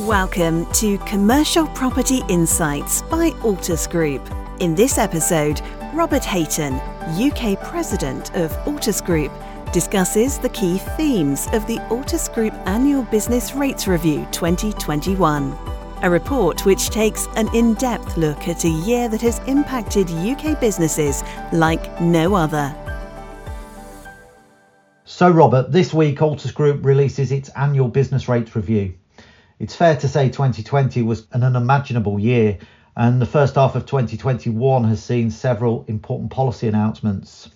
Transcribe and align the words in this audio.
Welcome 0.00 0.70
to 0.72 0.98
Commercial 0.98 1.66
Property 1.68 2.20
Insights 2.28 3.00
by 3.00 3.30
Altus 3.40 3.90
Group. 3.90 4.20
In 4.60 4.74
this 4.74 4.98
episode, 4.98 5.62
Robert 5.94 6.22
Hayton, 6.22 6.74
UK 7.18 7.58
President 7.64 8.28
of 8.36 8.52
Altus 8.66 9.02
Group, 9.02 9.32
discusses 9.72 10.36
the 10.38 10.50
key 10.50 10.76
themes 10.98 11.46
of 11.54 11.66
the 11.66 11.78
Altus 11.88 12.32
Group 12.34 12.52
Annual 12.66 13.04
Business 13.04 13.54
Rates 13.54 13.86
Review 13.86 14.28
2021. 14.32 15.56
A 16.02 16.10
report 16.10 16.66
which 16.66 16.90
takes 16.90 17.26
an 17.36 17.48
in 17.54 17.72
depth 17.72 18.18
look 18.18 18.48
at 18.48 18.64
a 18.64 18.68
year 18.68 19.08
that 19.08 19.22
has 19.22 19.38
impacted 19.46 20.10
UK 20.10 20.60
businesses 20.60 21.24
like 21.54 22.02
no 22.02 22.34
other. 22.34 22.76
So, 25.06 25.30
Robert, 25.30 25.72
this 25.72 25.94
week 25.94 26.18
Altus 26.18 26.52
Group 26.52 26.84
releases 26.84 27.32
its 27.32 27.48
annual 27.56 27.88
business 27.88 28.28
rates 28.28 28.54
review. 28.54 28.92
It's 29.58 29.74
fair 29.74 29.96
to 29.96 30.08
say 30.08 30.28
2020 30.28 31.02
was 31.02 31.26
an 31.32 31.42
unimaginable 31.42 32.18
year, 32.18 32.58
and 32.94 33.20
the 33.20 33.26
first 33.26 33.54
half 33.54 33.74
of 33.74 33.86
2021 33.86 34.84
has 34.84 35.02
seen 35.02 35.30
several 35.30 35.84
important 35.88 36.30
policy 36.30 36.68
announcements. 36.68 37.50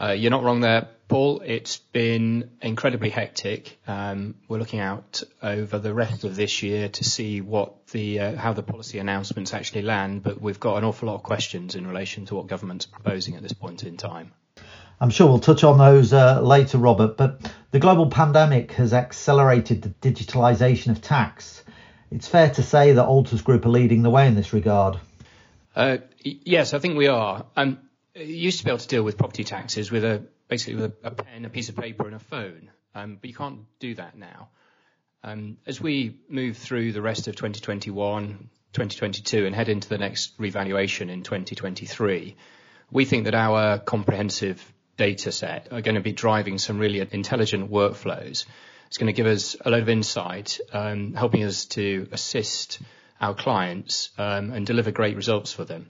Uh, 0.00 0.12
you're 0.12 0.30
not 0.30 0.44
wrong 0.44 0.60
there, 0.60 0.88
Paul. 1.08 1.42
It's 1.44 1.78
been 1.78 2.50
incredibly 2.62 3.10
hectic. 3.10 3.78
Um, 3.86 4.36
we're 4.46 4.58
looking 4.58 4.80
out 4.80 5.22
over 5.42 5.78
the 5.78 5.92
rest 5.92 6.24
of 6.24 6.36
this 6.36 6.62
year 6.62 6.88
to 6.88 7.04
see 7.04 7.40
what 7.40 7.88
the 7.88 8.20
uh, 8.20 8.36
how 8.36 8.52
the 8.52 8.62
policy 8.62 8.98
announcements 8.98 9.52
actually 9.52 9.82
land, 9.82 10.22
but 10.22 10.40
we've 10.40 10.60
got 10.60 10.76
an 10.76 10.84
awful 10.84 11.08
lot 11.08 11.16
of 11.16 11.22
questions 11.22 11.74
in 11.74 11.86
relation 11.86 12.26
to 12.26 12.34
what 12.34 12.46
government's 12.46 12.86
proposing 12.86 13.34
at 13.34 13.42
this 13.42 13.52
point 13.52 13.82
in 13.82 13.96
time. 13.96 14.32
I'm 15.00 15.10
sure 15.10 15.28
we'll 15.28 15.38
touch 15.38 15.62
on 15.62 15.78
those 15.78 16.12
uh, 16.12 16.40
later, 16.40 16.78
Robert, 16.78 17.16
but 17.16 17.52
the 17.70 17.78
global 17.78 18.10
pandemic 18.10 18.72
has 18.72 18.92
accelerated 18.92 19.82
the 19.82 19.90
digitalisation 19.90 20.90
of 20.90 21.00
tax. 21.00 21.62
It's 22.10 22.26
fair 22.26 22.50
to 22.50 22.62
say 22.62 22.92
that 22.92 23.06
Altus 23.06 23.44
Group 23.44 23.64
are 23.66 23.70
leading 23.70 24.02
the 24.02 24.10
way 24.10 24.26
in 24.26 24.34
this 24.34 24.52
regard. 24.52 24.98
Uh, 25.76 25.98
yes, 26.22 26.74
I 26.74 26.80
think 26.80 26.96
we 26.96 27.06
are. 27.06 27.46
Um, 27.56 27.78
you 28.14 28.24
used 28.24 28.58
to 28.58 28.64
be 28.64 28.70
able 28.70 28.78
to 28.78 28.88
deal 28.88 29.02
with 29.04 29.18
property 29.18 29.44
taxes 29.44 29.90
with 29.92 30.04
a 30.04 30.24
basically 30.48 30.80
with 30.80 30.96
a, 31.04 31.08
a 31.08 31.10
pen, 31.10 31.44
a 31.44 31.50
piece 31.50 31.68
of 31.68 31.76
paper, 31.76 32.06
and 32.06 32.16
a 32.16 32.18
phone, 32.18 32.70
um, 32.94 33.18
but 33.20 33.28
you 33.28 33.36
can't 33.36 33.60
do 33.78 33.94
that 33.94 34.16
now. 34.16 34.48
Um, 35.22 35.58
as 35.66 35.80
we 35.80 36.16
move 36.28 36.56
through 36.56 36.92
the 36.92 37.02
rest 37.02 37.28
of 37.28 37.36
2021, 37.36 38.48
2022, 38.72 39.46
and 39.46 39.54
head 39.54 39.68
into 39.68 39.88
the 39.88 39.98
next 39.98 40.32
revaluation 40.38 41.10
in 41.10 41.22
2023, 41.22 42.36
we 42.90 43.04
think 43.04 43.24
that 43.24 43.34
our 43.34 43.78
comprehensive 43.78 44.72
data 44.98 45.32
set 45.32 45.72
are 45.72 45.80
going 45.80 45.94
to 45.94 46.02
be 46.02 46.12
driving 46.12 46.58
some 46.58 46.78
really 46.78 47.00
intelligent 47.00 47.70
workflows. 47.70 48.44
It's 48.88 48.98
going 48.98 49.06
to 49.06 49.12
give 49.12 49.26
us 49.26 49.56
a 49.64 49.70
lot 49.70 49.80
of 49.80 49.88
insight, 49.88 50.60
um, 50.72 51.14
helping 51.14 51.44
us 51.44 51.64
to 51.66 52.08
assist 52.12 52.80
our 53.20 53.34
clients 53.34 54.10
um, 54.18 54.52
and 54.52 54.66
deliver 54.66 54.90
great 54.90 55.16
results 55.16 55.52
for 55.52 55.64
them. 55.64 55.88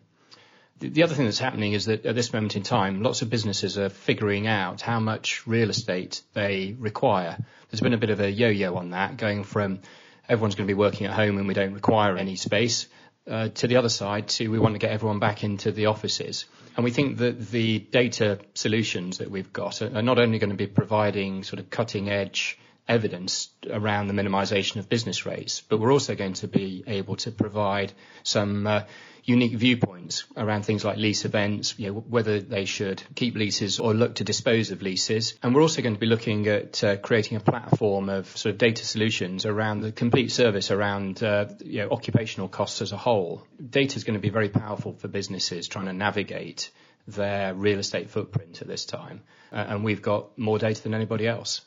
The, 0.78 0.88
the 0.90 1.02
other 1.02 1.14
thing 1.14 1.24
that's 1.24 1.38
happening 1.38 1.72
is 1.72 1.86
that 1.86 2.06
at 2.06 2.14
this 2.14 2.32
moment 2.32 2.54
in 2.56 2.62
time, 2.62 3.02
lots 3.02 3.22
of 3.22 3.30
businesses 3.30 3.78
are 3.78 3.88
figuring 3.88 4.46
out 4.46 4.80
how 4.80 5.00
much 5.00 5.46
real 5.46 5.70
estate 5.70 6.22
they 6.34 6.76
require. 6.78 7.36
There's 7.70 7.80
been 7.80 7.94
a 7.94 7.98
bit 7.98 8.10
of 8.10 8.20
a 8.20 8.30
yo-yo 8.30 8.76
on 8.76 8.90
that, 8.90 9.16
going 9.16 9.44
from 9.44 9.80
everyone's 10.28 10.54
going 10.54 10.66
to 10.66 10.74
be 10.74 10.78
working 10.78 11.06
at 11.06 11.12
home 11.12 11.38
and 11.38 11.48
we 11.48 11.54
don't 11.54 11.74
require 11.74 12.16
any 12.16 12.36
space, 12.36 12.86
uh, 13.28 13.48
to 13.48 13.66
the 13.66 13.76
other 13.76 13.88
side 13.88 14.28
to 14.28 14.48
we 14.48 14.58
want 14.58 14.74
to 14.74 14.78
get 14.78 14.90
everyone 14.90 15.18
back 15.18 15.44
into 15.44 15.72
the 15.72 15.86
offices. 15.86 16.46
And 16.76 16.84
we 16.84 16.90
think 16.90 17.18
that 17.18 17.50
the 17.50 17.80
data 17.80 18.38
solutions 18.54 19.18
that 19.18 19.30
we've 19.30 19.52
got 19.52 19.82
are, 19.82 19.96
are 19.96 20.02
not 20.02 20.18
only 20.18 20.38
going 20.38 20.50
to 20.50 20.56
be 20.56 20.66
providing 20.66 21.42
sort 21.42 21.58
of 21.60 21.70
cutting 21.70 22.08
edge 22.08 22.58
evidence 22.88 23.50
around 23.70 24.08
the 24.08 24.14
minimization 24.14 24.76
of 24.76 24.88
business 24.88 25.26
rates, 25.26 25.60
but 25.60 25.78
we're 25.78 25.92
also 25.92 26.14
going 26.14 26.34
to 26.34 26.48
be 26.48 26.82
able 26.86 27.16
to 27.16 27.30
provide 27.30 27.92
some 28.22 28.66
uh, 28.66 28.82
unique 29.28 29.52
viewpoints 29.52 30.24
around 30.38 30.64
things 30.64 30.84
like 30.84 30.96
lease 30.96 31.26
events, 31.26 31.74
you 31.78 31.88
know, 31.88 32.00
whether 32.00 32.40
they 32.40 32.64
should 32.64 33.02
keep 33.14 33.34
leases 33.34 33.78
or 33.78 33.92
look 33.92 34.14
to 34.14 34.24
dispose 34.24 34.70
of 34.70 34.80
leases. 34.80 35.34
And 35.42 35.54
we're 35.54 35.60
also 35.60 35.82
going 35.82 35.94
to 35.94 36.00
be 36.00 36.06
looking 36.06 36.46
at 36.46 36.82
uh, 36.82 36.96
creating 36.96 37.36
a 37.36 37.40
platform 37.40 38.08
of 38.08 38.26
sort 38.36 38.54
of 38.54 38.58
data 38.58 38.86
solutions 38.86 39.44
around 39.44 39.82
the 39.82 39.92
complete 39.92 40.32
service 40.32 40.70
around 40.70 41.22
uh, 41.22 41.46
you 41.62 41.82
know, 41.82 41.90
occupational 41.90 42.48
costs 42.48 42.80
as 42.80 42.92
a 42.92 42.96
whole. 42.96 43.46
Data 43.70 43.96
is 43.96 44.04
going 44.04 44.18
to 44.18 44.22
be 44.22 44.30
very 44.30 44.48
powerful 44.48 44.94
for 44.94 45.08
businesses 45.08 45.68
trying 45.68 45.86
to 45.86 45.92
navigate 45.92 46.70
their 47.06 47.54
real 47.54 47.78
estate 47.78 48.08
footprint 48.08 48.62
at 48.62 48.68
this 48.68 48.86
time. 48.86 49.22
Uh, 49.52 49.56
and 49.56 49.84
we've 49.84 50.02
got 50.02 50.38
more 50.38 50.58
data 50.58 50.82
than 50.82 50.94
anybody 50.94 51.26
else. 51.26 51.60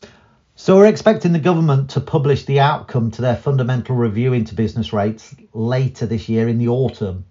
So 0.61 0.77
we're 0.77 0.85
expecting 0.85 1.31
the 1.31 1.39
government 1.39 1.89
to 1.91 2.01
publish 2.01 2.45
the 2.45 2.59
outcome 2.59 3.09
to 3.09 3.23
their 3.23 3.35
fundamental 3.35 3.95
review 3.95 4.33
into 4.33 4.53
business 4.53 4.93
rates 4.93 5.33
later 5.53 6.05
this 6.05 6.29
year 6.29 6.47
in 6.47 6.59
the 6.59 6.67
autumn. 6.67 7.25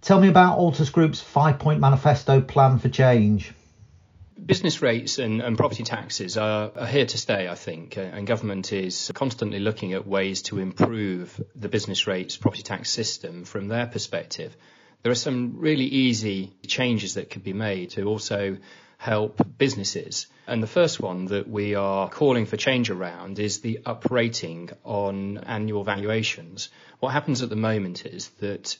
Tell 0.00 0.20
me 0.20 0.28
about 0.28 0.56
Altus 0.56 0.92
Group's 0.92 1.20
five 1.20 1.58
point 1.58 1.80
manifesto 1.80 2.40
plan 2.40 2.78
for 2.78 2.88
change. 2.88 3.52
Business 4.38 4.80
rates 4.80 5.18
and, 5.18 5.42
and 5.42 5.58
property 5.58 5.82
taxes 5.82 6.36
are, 6.36 6.70
are, 6.76 6.86
here 6.86 7.06
to 7.06 7.18
stay, 7.18 7.48
I 7.48 7.56
think, 7.56 7.98
uh, 7.98 8.02
and 8.02 8.28
government 8.28 8.72
is 8.72 9.10
constantly 9.12 9.58
looking 9.58 9.94
at 9.94 10.06
ways 10.06 10.42
to 10.42 10.60
improve 10.60 11.42
the 11.56 11.68
business 11.68 12.06
rates 12.06 12.36
property 12.36 12.62
tax 12.62 12.90
system 12.90 13.44
from 13.44 13.66
their 13.66 13.88
perspective. 13.88 14.56
There 15.02 15.10
are 15.10 15.16
some 15.16 15.58
really 15.58 15.86
easy 15.86 16.52
changes 16.64 17.14
that 17.14 17.28
could 17.28 17.42
be 17.42 17.54
made 17.54 17.90
to 17.90 18.04
also 18.04 18.58
help 18.98 19.40
businesses. 19.58 20.26
And 20.46 20.62
the 20.62 20.66
first 20.66 21.00
one 21.00 21.26
that 21.26 21.48
we 21.48 21.74
are 21.74 22.08
calling 22.08 22.46
for 22.46 22.56
change 22.56 22.90
around 22.90 23.38
is 23.38 23.60
the 23.60 23.80
uprating 23.84 24.72
on 24.84 25.38
annual 25.38 25.84
valuations. 25.84 26.70
What 27.00 27.12
happens 27.12 27.42
at 27.42 27.50
the 27.50 27.56
moment 27.56 28.06
is 28.06 28.28
that 28.40 28.76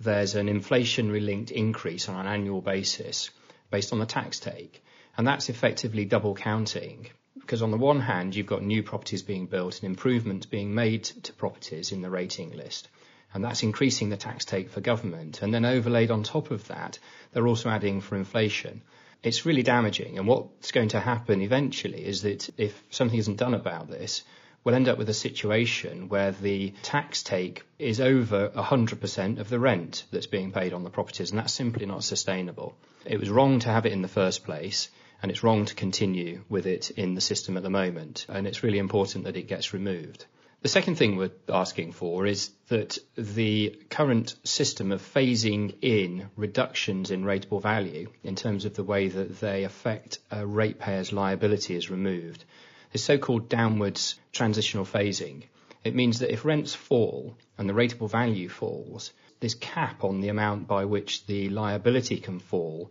there's 0.00 0.36
an 0.36 0.46
inflationary 0.46 1.24
linked 1.24 1.50
increase 1.50 2.08
on 2.08 2.16
an 2.16 2.26
annual 2.26 2.60
basis 2.60 3.30
based 3.70 3.92
on 3.92 3.98
the 3.98 4.06
tax 4.06 4.38
take. 4.38 4.82
And 5.16 5.26
that's 5.26 5.48
effectively 5.48 6.04
double 6.04 6.34
counting 6.34 7.08
because 7.48 7.62
on 7.62 7.70
the 7.70 7.76
one 7.78 8.00
hand, 8.00 8.34
you've 8.34 8.46
got 8.46 8.62
new 8.62 8.82
properties 8.82 9.22
being 9.22 9.46
built 9.46 9.80
and 9.80 9.84
improvements 9.84 10.46
being 10.46 10.74
made 10.74 11.04
to 11.04 11.32
properties 11.32 11.92
in 11.92 12.02
the 12.02 12.10
rating 12.10 12.52
list. 12.52 12.88
And 13.32 13.44
that's 13.44 13.62
increasing 13.62 14.10
the 14.10 14.16
tax 14.16 14.44
take 14.44 14.70
for 14.70 14.80
government. 14.80 15.42
And 15.42 15.52
then 15.52 15.64
overlaid 15.64 16.10
on 16.10 16.22
top 16.22 16.50
of 16.50 16.68
that, 16.68 16.98
they're 17.32 17.46
also 17.46 17.70
adding 17.70 18.00
for 18.00 18.16
inflation. 18.16 18.82
It's 19.22 19.44
really 19.44 19.62
damaging. 19.62 20.18
And 20.18 20.26
what's 20.26 20.72
going 20.72 20.90
to 20.90 21.00
happen 21.00 21.40
eventually 21.40 22.04
is 22.04 22.22
that 22.22 22.48
if 22.56 22.82
something 22.90 23.18
isn't 23.18 23.36
done 23.38 23.54
about 23.54 23.88
this, 23.88 24.22
we'll 24.62 24.74
end 24.74 24.88
up 24.88 24.98
with 24.98 25.08
a 25.08 25.14
situation 25.14 26.08
where 26.08 26.32
the 26.32 26.72
tax 26.82 27.22
take 27.22 27.64
is 27.78 28.00
over 28.00 28.48
100% 28.50 29.38
of 29.38 29.48
the 29.48 29.58
rent 29.58 30.04
that's 30.10 30.26
being 30.26 30.52
paid 30.52 30.72
on 30.72 30.84
the 30.84 30.90
properties, 30.90 31.30
and 31.30 31.38
that's 31.38 31.52
simply 31.52 31.86
not 31.86 32.04
sustainable. 32.04 32.76
It 33.04 33.18
was 33.18 33.30
wrong 33.30 33.60
to 33.60 33.70
have 33.70 33.86
it 33.86 33.92
in 33.92 34.02
the 34.02 34.08
first 34.08 34.44
place, 34.44 34.88
and 35.22 35.30
it's 35.30 35.42
wrong 35.42 35.64
to 35.64 35.74
continue 35.74 36.44
with 36.48 36.66
it 36.66 36.90
in 36.90 37.14
the 37.14 37.20
system 37.20 37.56
at 37.56 37.62
the 37.62 37.70
moment, 37.70 38.26
and 38.28 38.46
it's 38.46 38.62
really 38.62 38.78
important 38.78 39.24
that 39.24 39.36
it 39.36 39.48
gets 39.48 39.72
removed. 39.72 40.26
The 40.60 40.68
second 40.68 40.96
thing 40.96 41.16
we're 41.16 41.30
asking 41.48 41.92
for 41.92 42.26
is 42.26 42.50
that 42.66 42.98
the 43.16 43.80
current 43.90 44.34
system 44.42 44.90
of 44.90 45.00
phasing 45.00 45.76
in 45.82 46.30
reductions 46.34 47.12
in 47.12 47.22
rateable 47.22 47.62
value 47.62 48.10
in 48.24 48.34
terms 48.34 48.64
of 48.64 48.74
the 48.74 48.82
way 48.82 49.06
that 49.06 49.38
they 49.38 49.62
affect 49.62 50.18
a 50.32 50.44
ratepayer's 50.44 51.12
liability 51.12 51.76
is 51.76 51.90
removed 51.90 52.44
is 52.92 53.04
so-called 53.04 53.48
downwards 53.48 54.16
transitional 54.32 54.84
phasing. 54.84 55.44
It 55.84 55.94
means 55.94 56.18
that 56.18 56.32
if 56.32 56.44
rents 56.44 56.74
fall 56.74 57.38
and 57.56 57.68
the 57.68 57.74
rateable 57.74 58.10
value 58.10 58.48
falls, 58.48 59.12
this 59.38 59.54
cap 59.54 60.02
on 60.02 60.20
the 60.20 60.28
amount 60.28 60.66
by 60.66 60.86
which 60.86 61.24
the 61.26 61.50
liability 61.50 62.18
can 62.18 62.40
fall 62.40 62.90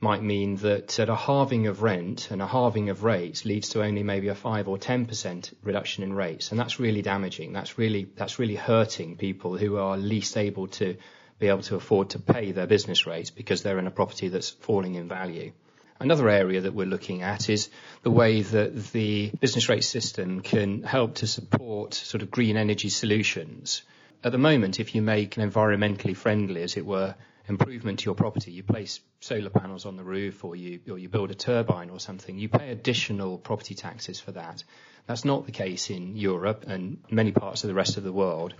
might 0.00 0.22
mean 0.22 0.56
that 0.56 0.98
at 1.00 1.08
a 1.08 1.16
halving 1.16 1.66
of 1.66 1.82
rent 1.82 2.30
and 2.30 2.40
a 2.40 2.46
halving 2.46 2.88
of 2.88 3.02
rates 3.02 3.44
leads 3.44 3.70
to 3.70 3.82
only 3.82 4.02
maybe 4.02 4.28
a 4.28 4.34
5 4.34 4.68
or 4.68 4.78
10% 4.78 5.52
reduction 5.62 6.04
in 6.04 6.12
rates. 6.12 6.50
And 6.50 6.60
that's 6.60 6.78
really 6.78 7.02
damaging. 7.02 7.52
That's 7.52 7.78
really, 7.78 8.08
that's 8.16 8.38
really 8.38 8.54
hurting 8.54 9.16
people 9.16 9.56
who 9.56 9.76
are 9.76 9.96
least 9.96 10.36
able 10.36 10.68
to 10.68 10.96
be 11.38 11.48
able 11.48 11.62
to 11.62 11.76
afford 11.76 12.10
to 12.10 12.18
pay 12.18 12.52
their 12.52 12.66
business 12.66 13.06
rates 13.06 13.30
because 13.30 13.62
they're 13.62 13.78
in 13.78 13.86
a 13.86 13.92
property 13.92 14.28
that's 14.28 14.50
falling 14.50 14.94
in 14.94 15.08
value. 15.08 15.52
Another 16.00 16.28
area 16.28 16.60
that 16.60 16.74
we're 16.74 16.86
looking 16.86 17.22
at 17.22 17.50
is 17.50 17.70
the 18.02 18.10
way 18.10 18.42
that 18.42 18.92
the 18.92 19.32
business 19.40 19.68
rate 19.68 19.82
system 19.82 20.42
can 20.42 20.84
help 20.84 21.16
to 21.16 21.26
support 21.26 21.94
sort 21.94 22.22
of 22.22 22.30
green 22.30 22.56
energy 22.56 22.88
solutions. 22.88 23.82
At 24.22 24.30
the 24.30 24.38
moment, 24.38 24.78
if 24.78 24.94
you 24.94 25.02
make 25.02 25.36
an 25.36 25.48
environmentally 25.48 26.16
friendly, 26.16 26.62
as 26.62 26.76
it 26.76 26.86
were, 26.86 27.16
improvement 27.48 28.00
to 28.00 28.04
your 28.06 28.14
property, 28.14 28.52
you 28.52 28.62
place 28.62 29.00
solar 29.20 29.50
panels 29.50 29.86
on 29.86 29.96
the 29.96 30.04
roof 30.04 30.44
or 30.44 30.54
you, 30.56 30.80
or 30.90 30.98
you 30.98 31.08
build 31.08 31.30
a 31.30 31.34
turbine 31.34 31.90
or 31.90 31.98
something, 32.00 32.38
you 32.38 32.48
pay 32.48 32.70
additional 32.70 33.38
property 33.38 33.74
taxes 33.74 34.20
for 34.20 34.32
that. 34.32 34.62
That's 35.06 35.24
not 35.24 35.46
the 35.46 35.52
case 35.52 35.90
in 35.90 36.16
Europe 36.16 36.64
and 36.66 36.98
many 37.10 37.32
parts 37.32 37.64
of 37.64 37.68
the 37.68 37.74
rest 37.74 37.96
of 37.96 38.04
the 38.04 38.12
world. 38.12 38.54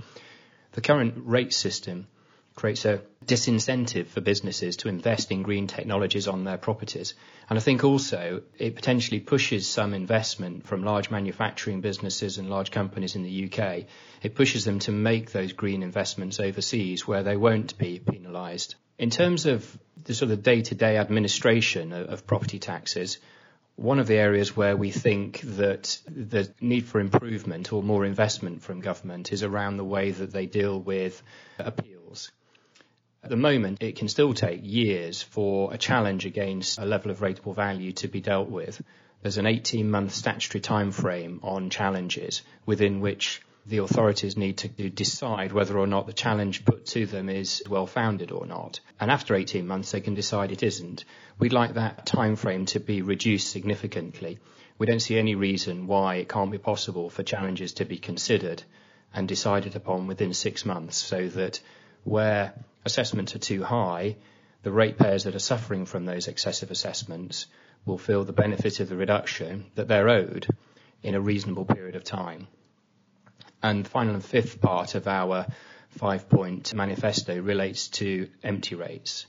The 0.73 0.81
current 0.81 1.14
rate 1.19 1.52
system 1.52 2.06
creates 2.55 2.85
a 2.85 3.02
disincentive 3.29 4.07
for 4.07 4.21
businesses 4.21 4.79
to 4.79 4.89
invest 4.89 5.31
in 5.31 5.43
green 5.43 5.67
technologies 5.67 6.27
on 6.27 6.45
their 6.45 6.59
properties. 6.59 7.15
And 7.49 7.59
I 7.59 7.63
think 7.63 7.85
also 7.85 8.43
it 8.59 8.75
potentially 8.75 9.21
pushes 9.21 9.69
some 9.69 9.95
investment 9.95 10.67
from 10.67 10.83
large 10.83 11.11
manufacturing 11.11 11.81
businesses 11.81 12.39
and 12.39 12.51
large 12.51 12.71
companies 12.71 13.15
in 13.15 13.23
the 13.23 13.45
UK. 13.45 13.85
It 14.23 14.35
pushes 14.35 14.65
them 14.65 14.79
to 14.81 14.93
make 14.93 15.31
those 15.31 15.53
green 15.53 15.83
investments 15.83 16.41
overseas 16.41 17.07
where 17.07 17.23
they 17.23 17.37
won't 17.37 17.77
be 17.79 18.01
penalised. 18.01 18.75
In 18.99 19.11
terms 19.11 19.47
of 19.47 19.79
the 20.05 20.15
sort 20.15 20.33
of 20.33 20.43
day-to-day 20.43 20.97
administration 20.97 21.93
of, 21.93 22.09
of 22.09 22.27
property 22.27 22.59
taxes, 22.59 23.19
one 23.77 24.01
of 24.01 24.09
the 24.09 24.17
areas 24.17 24.57
where 24.57 24.77
we 24.77 24.91
think 24.91 25.41
that 25.43 26.01
the 26.09 26.53
need 26.61 26.87
for 26.87 26.99
improvement 26.99 27.73
or 27.73 27.81
more 27.81 28.05
investment 28.05 28.63
from 28.63 28.81
government 28.81 29.33
is 29.33 29.45
around 29.45 29.77
the 29.77 29.85
way 29.85 30.11
that 30.11 30.33
they 30.33 30.47
deal 30.47 30.81
with 30.81 31.23
appeals. 31.59 31.98
At 33.20 33.31
the 33.31 33.37
moment, 33.37 33.82
it 33.82 33.97
can 33.97 34.06
still 34.06 34.32
take 34.32 34.61
years 34.62 35.20
for 35.23 35.75
a 35.75 35.79
challenge 35.79 36.25
against 36.25 36.79
a 36.79 36.85
level 36.85 37.11
of 37.11 37.19
rateable 37.19 37.55
value 37.55 37.93
to 37.94 38.06
be 38.06 38.20
dealt 38.20 38.49
with. 38.49 38.81
There's 39.23 39.38
an 39.38 39.47
18 39.47 39.91
month 39.91 40.15
statutory 40.15 40.61
time 40.61 40.93
frame 40.93 41.41
on 41.43 41.69
challenges 41.69 42.43
within 42.65 43.00
which 43.00 43.43
the 43.67 43.79
authorities 43.79 44.37
need 44.37 44.59
to 44.59 44.69
decide 44.69 45.53
whether 45.53 45.76
or 45.76 45.87
not 45.88 46.06
the 46.06 46.12
challenge 46.12 46.65
put 46.65 46.87
to 46.87 47.06
them 47.06 47.29
is 47.29 47.62
well 47.69 47.87
founded 47.87 48.31
or 48.31 48.47
not. 48.47 48.79
And 49.00 49.11
after 49.11 49.35
18 49.35 49.67
months, 49.67 49.91
they 49.91 50.00
can 50.00 50.14
decide 50.14 50.53
it 50.53 50.62
isn't. 50.62 51.05
We'd 51.41 51.53
like 51.53 51.75
that 51.75 52.06
time 52.06 52.37
frame 52.37 52.67
to 52.67 52.79
be 52.79 53.03
reduced 53.03 53.50
significantly. 53.50 54.38
We 54.79 54.87
don't 54.87 55.00
see 55.00 55.19
any 55.19 55.35
reason 55.35 55.88
why 55.88 56.14
it 56.14 56.29
can't 56.29 56.53
be 56.53 56.59
possible 56.59 57.11
for 57.11 57.25
challenges 57.25 57.73
to 57.75 57.85
be 57.85 57.99
considered 57.99 58.62
and 59.12 59.26
decided 59.26 59.75
upon 59.75 60.06
within 60.06 60.32
six 60.35 60.64
months 60.64 60.97
so 60.97 61.29
that 61.29 61.61
where 62.05 62.55
assessments 62.88 63.37
are 63.37 63.38
too 63.38 63.62
high, 63.62 64.17
the 64.62 64.73
ratepayers 64.73 65.25
that 65.25 65.35
are 65.35 65.50
suffering 65.52 65.85
from 65.87 66.05
those 66.05 66.26
excessive 66.26 66.70
assessments 66.70 67.46
will 67.85 67.99
feel 67.99 68.25
the 68.25 68.32
benefit 68.32 68.81
of 68.81 68.88
the 68.88 68.96
reduction 68.96 69.67
that 69.75 69.88
they're 69.88 70.08
owed 70.08 70.46
in 71.02 71.14
a 71.14 71.20
reasonable 71.20 71.64
period 71.64 71.94
of 71.96 72.02
time. 72.02 72.49
And 73.62 73.85
the 73.85 73.90
final 73.90 74.14
and 74.14 74.25
fifth 74.25 74.61
part 74.61 74.94
of 74.94 75.06
our 75.06 75.46
five-point 75.90 76.75
manifesto 76.75 77.40
relates 77.40 77.88
to 78.00 78.29
empty 78.43 78.75
rates. 78.75 79.26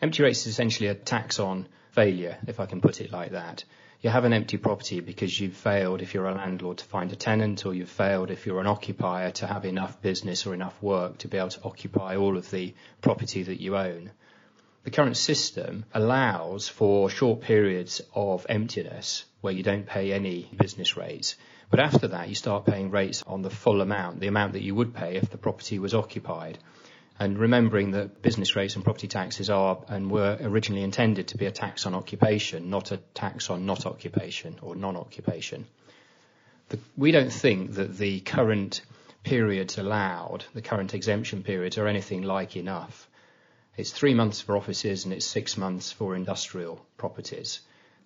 Empty 0.00 0.22
rates 0.22 0.40
is 0.40 0.52
essentially 0.52 0.88
a 0.88 0.94
tax 0.94 1.38
on 1.40 1.66
failure, 1.92 2.38
if 2.46 2.60
I 2.60 2.66
can 2.66 2.80
put 2.80 3.00
it 3.00 3.12
like 3.12 3.32
that. 3.32 3.64
You 4.02 4.10
have 4.10 4.24
an 4.24 4.32
empty 4.32 4.56
property 4.56 4.98
because 4.98 5.38
you've 5.38 5.56
failed 5.56 6.02
if 6.02 6.12
you're 6.12 6.26
a 6.26 6.34
landlord 6.34 6.78
to 6.78 6.84
find 6.84 7.12
a 7.12 7.16
tenant, 7.16 7.64
or 7.64 7.72
you've 7.72 7.88
failed 7.88 8.32
if 8.32 8.46
you're 8.46 8.60
an 8.60 8.66
occupier 8.66 9.30
to 9.30 9.46
have 9.46 9.64
enough 9.64 10.02
business 10.02 10.44
or 10.44 10.54
enough 10.54 10.74
work 10.82 11.18
to 11.18 11.28
be 11.28 11.38
able 11.38 11.50
to 11.50 11.62
occupy 11.62 12.16
all 12.16 12.36
of 12.36 12.50
the 12.50 12.74
property 13.00 13.44
that 13.44 13.60
you 13.60 13.76
own. 13.76 14.10
The 14.82 14.90
current 14.90 15.16
system 15.16 15.84
allows 15.94 16.68
for 16.68 17.10
short 17.10 17.42
periods 17.42 18.02
of 18.12 18.44
emptiness 18.48 19.24
where 19.40 19.52
you 19.52 19.62
don't 19.62 19.86
pay 19.86 20.12
any 20.12 20.50
business 20.56 20.96
rates. 20.96 21.36
But 21.70 21.78
after 21.78 22.08
that, 22.08 22.28
you 22.28 22.34
start 22.34 22.66
paying 22.66 22.90
rates 22.90 23.22
on 23.24 23.42
the 23.42 23.50
full 23.50 23.80
amount, 23.80 24.18
the 24.18 24.26
amount 24.26 24.54
that 24.54 24.64
you 24.64 24.74
would 24.74 24.94
pay 24.94 25.14
if 25.14 25.30
the 25.30 25.38
property 25.38 25.78
was 25.78 25.94
occupied. 25.94 26.58
And 27.18 27.38
remembering 27.38 27.92
that 27.92 28.22
business 28.22 28.56
rates 28.56 28.74
and 28.74 28.84
property 28.84 29.06
taxes 29.06 29.50
are 29.50 29.78
and 29.88 30.10
were 30.10 30.38
originally 30.40 30.82
intended 30.82 31.28
to 31.28 31.38
be 31.38 31.46
a 31.46 31.50
tax 31.50 31.86
on 31.86 31.94
occupation, 31.94 32.70
not 32.70 32.90
a 32.90 32.96
tax 33.14 33.50
on 33.50 33.66
not 33.66 33.86
occupation 33.86 34.58
or 34.62 34.74
non 34.74 34.96
occupation. 34.96 35.66
We 36.96 37.12
don't 37.12 37.32
think 37.32 37.74
that 37.74 37.98
the 37.98 38.20
current 38.20 38.80
periods 39.24 39.78
allowed, 39.78 40.44
the 40.54 40.62
current 40.62 40.94
exemption 40.94 41.42
periods, 41.42 41.78
are 41.78 41.86
anything 41.86 42.22
like 42.22 42.56
enough. 42.56 43.08
It's 43.76 43.90
three 43.90 44.14
months 44.14 44.40
for 44.40 44.56
offices 44.56 45.04
and 45.04 45.14
it's 45.14 45.26
six 45.26 45.56
months 45.56 45.92
for 45.92 46.16
industrial 46.16 46.84
properties. 46.96 47.60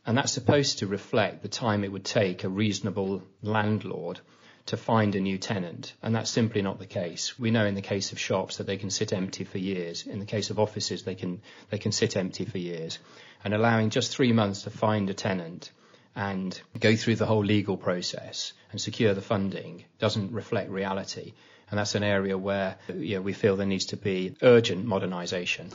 And 0.04 0.16
that's 0.16 0.32
supposed 0.32 0.78
to 0.78 0.86
reflect 0.86 1.42
the 1.42 1.48
time 1.48 1.82
it 1.82 1.90
would 1.90 2.04
take 2.04 2.44
a 2.44 2.48
reasonable 2.48 3.22
landlord 3.42 4.20
to 4.66 4.76
find 4.76 5.14
a 5.14 5.20
new 5.20 5.38
tenant. 5.38 5.94
And 6.02 6.14
that's 6.14 6.30
simply 6.30 6.60
not 6.62 6.78
the 6.78 6.86
case. 6.86 7.38
We 7.38 7.50
know 7.50 7.66
in 7.66 7.74
the 7.74 7.82
case 7.82 8.12
of 8.12 8.18
shops 8.18 8.56
that 8.56 8.66
they 8.66 8.76
can 8.76 8.90
sit 8.90 9.12
empty 9.12 9.44
for 9.44 9.58
years. 9.58 10.06
In 10.06 10.18
the 10.18 10.26
case 10.26 10.50
of 10.50 10.58
offices, 10.58 11.04
they 11.04 11.14
can, 11.14 11.40
they 11.70 11.78
can 11.78 11.92
sit 11.92 12.16
empty 12.16 12.44
for 12.44 12.58
years. 12.58 12.98
And 13.44 13.54
allowing 13.54 13.90
just 13.90 14.14
three 14.14 14.32
months 14.32 14.62
to 14.62 14.70
find 14.70 15.08
a 15.08 15.14
tenant 15.14 15.70
and 16.16 16.58
go 16.80 16.96
through 16.96 17.16
the 17.16 17.26
whole 17.26 17.44
legal 17.44 17.76
process 17.76 18.54
and 18.72 18.80
secure 18.80 19.14
the 19.14 19.20
funding 19.20 19.84
doesn't 19.98 20.32
reflect 20.32 20.70
reality. 20.70 21.34
And 21.70 21.78
that's 21.78 21.94
an 21.94 22.02
area 22.02 22.36
where 22.36 22.76
you 22.88 23.16
know, 23.16 23.22
we 23.22 23.32
feel 23.32 23.56
there 23.56 23.66
needs 23.66 23.86
to 23.86 23.96
be 23.96 24.34
urgent 24.42 24.86
modernisation. 24.86 25.72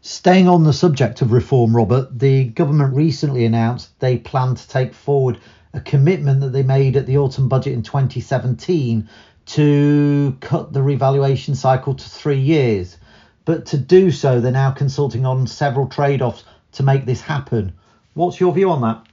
Staying 0.00 0.48
on 0.48 0.64
the 0.64 0.72
subject 0.72 1.22
of 1.22 1.32
reform, 1.32 1.74
Robert, 1.74 2.16
the 2.16 2.44
government 2.44 2.94
recently 2.94 3.44
announced 3.44 3.98
they 4.00 4.16
plan 4.16 4.54
to 4.54 4.68
take 4.68 4.94
forward 4.94 5.38
a 5.72 5.80
commitment 5.80 6.40
that 6.40 6.52
they 6.52 6.62
made 6.62 6.96
at 6.96 7.06
the 7.06 7.18
autumn 7.18 7.48
budget 7.48 7.74
in 7.74 7.82
2017 7.82 9.08
to 9.46 10.36
cut 10.40 10.72
the 10.72 10.82
revaluation 10.82 11.54
cycle 11.54 11.94
to 11.94 12.08
three 12.08 12.40
years. 12.40 12.96
But 13.44 13.66
to 13.66 13.78
do 13.78 14.10
so, 14.10 14.40
they're 14.40 14.52
now 14.52 14.72
consulting 14.72 15.24
on 15.24 15.46
several 15.46 15.88
trade 15.88 16.22
offs 16.22 16.44
to 16.72 16.82
make 16.82 17.04
this 17.04 17.20
happen. 17.20 17.72
What's 18.14 18.40
your 18.40 18.52
view 18.52 18.70
on 18.70 18.82
that? 18.82 19.06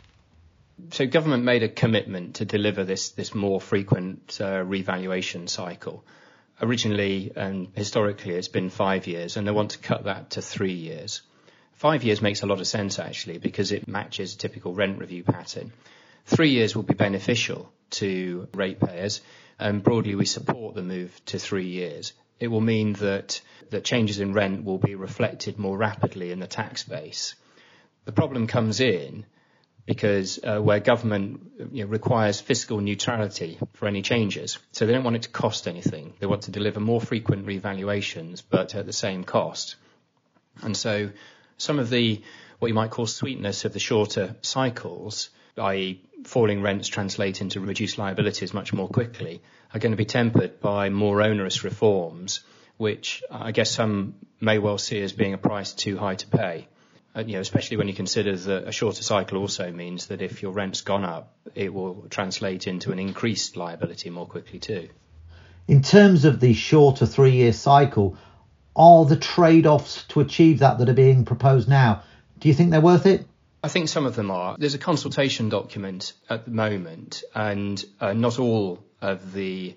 So, 0.91 1.05
government 1.05 1.43
made 1.43 1.63
a 1.63 1.69
commitment 1.69 2.35
to 2.35 2.45
deliver 2.45 2.83
this, 2.83 3.09
this 3.11 3.33
more 3.33 3.61
frequent 3.61 4.37
uh, 4.41 4.61
revaluation 4.63 5.47
cycle 5.47 6.03
originally 6.61 7.31
and 7.35 7.67
historically 7.75 8.33
it's 8.33 8.47
been 8.47 8.69
five 8.69 9.07
years, 9.07 9.37
and 9.37 9.47
they 9.47 9.51
want 9.51 9.71
to 9.71 9.79
cut 9.79 10.05
that 10.05 10.31
to 10.31 10.41
three 10.41 10.73
years. 10.73 11.21
Five 11.73 12.03
years 12.03 12.21
makes 12.21 12.41
a 12.41 12.45
lot 12.45 12.61
of 12.61 12.67
sense 12.67 12.99
actually 12.99 13.37
because 13.37 13.71
it 13.71 13.87
matches 13.87 14.35
typical 14.35 14.73
rent 14.73 14.99
review 14.99 15.23
pattern. 15.23 15.73
Three 16.25 16.49
years 16.49 16.75
will 16.75 16.83
be 16.83 16.93
beneficial 16.93 17.71
to 17.91 18.47
ratepayers, 18.53 19.21
and 19.59 19.83
broadly 19.83 20.15
we 20.15 20.25
support 20.25 20.75
the 20.75 20.83
move 20.83 21.19
to 21.25 21.39
three 21.39 21.67
years. 21.67 22.13
It 22.39 22.47
will 22.47 22.61
mean 22.61 22.93
that, 22.93 23.41
that 23.69 23.85
changes 23.85 24.19
in 24.19 24.33
rent 24.33 24.65
will 24.65 24.77
be 24.77 24.95
reflected 24.95 25.57
more 25.57 25.77
rapidly 25.77 26.31
in 26.31 26.39
the 26.39 26.47
tax 26.47 26.83
base. 26.83 27.35
The 28.05 28.11
problem 28.11 28.47
comes 28.47 28.79
in 28.79 29.25
because 29.85 30.39
uh, 30.43 30.59
where 30.59 30.79
government 30.79 31.51
you 31.71 31.83
know, 31.83 31.89
requires 31.89 32.41
fiscal 32.41 32.79
neutrality 32.79 33.59
for 33.73 33.87
any 33.87 34.01
changes. 34.01 34.57
So 34.71 34.85
they 34.85 34.93
don't 34.93 35.03
want 35.03 35.15
it 35.15 35.23
to 35.23 35.29
cost 35.29 35.67
anything. 35.67 36.13
They 36.19 36.25
want 36.25 36.43
to 36.43 36.51
deliver 36.51 36.79
more 36.79 36.99
frequent 36.99 37.45
revaluations, 37.45 38.41
but 38.47 38.73
at 38.73 38.87
the 38.87 38.93
same 38.93 39.23
cost. 39.23 39.75
And 40.63 40.75
so 40.75 41.11
some 41.57 41.79
of 41.79 41.89
the 41.89 42.21
what 42.59 42.67
you 42.67 42.73
might 42.73 42.89
call 42.89 43.05
sweetness 43.05 43.65
of 43.65 43.73
the 43.73 43.79
shorter 43.79 44.35
cycles, 44.41 45.29
i.e. 45.57 46.01
falling 46.25 46.61
rents 46.61 46.87
translate 46.87 47.41
into 47.41 47.59
reduced 47.59 47.97
liabilities 47.97 48.53
much 48.53 48.73
more 48.73 48.87
quickly, 48.87 49.41
are 49.73 49.79
going 49.79 49.91
to 49.91 49.97
be 49.97 50.05
tempered 50.05 50.59
by 50.59 50.89
more 50.89 51.21
onerous 51.21 51.63
reforms, 51.63 52.41
which 52.77 53.23
I 53.31 53.51
guess 53.51 53.71
some 53.71 54.15
may 54.41 54.59
well 54.59 54.77
see 54.77 55.01
as 55.01 55.13
being 55.13 55.33
a 55.33 55.37
price 55.37 55.73
too 55.73 55.97
high 55.97 56.15
to 56.15 56.27
pay. 56.27 56.67
Uh, 57.15 57.21
you 57.21 57.33
know, 57.33 57.39
especially 57.39 57.77
when 57.77 57.87
you 57.87 57.93
consider 57.93 58.35
that 58.35 58.67
a 58.67 58.71
shorter 58.73 59.01
cycle 59.01 59.37
also 59.37 59.71
means 59.71 60.07
that 60.07 60.21
if 60.21 60.41
your 60.41 60.51
rent's 60.51 60.81
gone 60.81 61.05
up, 61.05 61.33
it 61.55 61.73
will 61.73 62.05
translate 62.09 62.67
into 62.67 62.91
an 62.91 62.99
increased 62.99 63.55
liability 63.55 64.09
more 64.09 64.25
quickly 64.25 64.59
too. 64.59 64.89
In 65.67 65.81
terms 65.81 66.25
of 66.25 66.39
the 66.39 66.53
shorter 66.53 67.05
three-year 67.05 67.53
cycle, 67.53 68.17
are 68.75 69.05
the 69.05 69.15
trade-offs 69.15 70.03
to 70.09 70.19
achieve 70.19 70.59
that 70.59 70.79
that 70.79 70.89
are 70.89 70.93
being 70.93 71.23
proposed 71.23 71.69
now? 71.69 72.03
Do 72.39 72.49
you 72.49 72.53
think 72.53 72.71
they're 72.71 72.81
worth 72.81 73.05
it? 73.05 73.25
I 73.65 73.67
think 73.67 73.89
some 73.89 74.05
of 74.05 74.15
them 74.15 74.29
are. 74.29 74.55
There's 74.59 74.75
a 74.75 74.77
consultation 74.77 75.49
document 75.49 76.13
at 76.29 76.45
the 76.45 76.51
moment, 76.51 77.23
and 77.33 77.83
uh, 77.99 78.13
not 78.13 78.37
all 78.37 78.85
of 79.01 79.33
the 79.33 79.75